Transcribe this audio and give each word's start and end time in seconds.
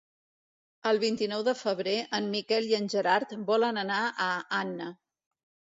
El 0.91 0.99
vint-i-nou 1.03 1.43
de 1.49 1.55
febrer 1.59 1.95
en 2.21 2.31
Miquel 2.33 2.73
i 2.73 2.75
en 2.81 2.91
Gerard 2.97 3.39
volen 3.53 3.83
anar 3.87 4.03
a 4.31 4.33
Anna. 4.65 4.95